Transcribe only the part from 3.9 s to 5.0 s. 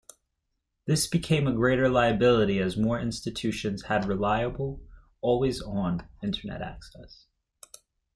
reliable,